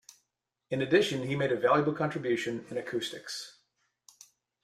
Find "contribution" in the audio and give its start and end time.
1.93-2.65